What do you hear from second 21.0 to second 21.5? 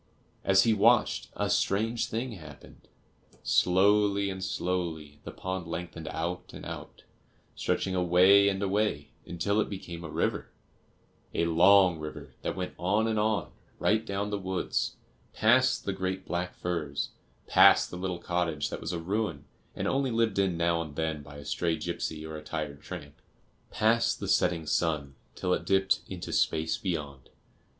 by a